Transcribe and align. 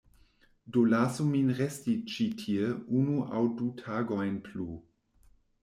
Do 0.75 0.85
lasu 0.93 1.25
min 1.33 1.51
resti 1.59 1.93
ĉi 2.13 2.27
tie 2.41 2.71
unu 3.03 3.21
aŭ 3.41 3.45
du 3.61 3.71
tagojn 3.85 4.43
plu. 4.51 4.69